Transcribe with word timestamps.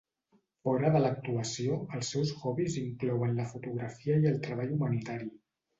Fora 0.67 0.89
de 0.95 1.01
l'actuació, 1.03 1.77
els 1.99 2.11
seus 2.15 2.33
hobbies 2.41 2.81
inclouen 2.83 3.39
la 3.43 3.49
fotografia 3.55 4.21
i 4.27 4.31
el 4.35 4.43
treball 4.49 4.79
humanitari. 4.81 5.33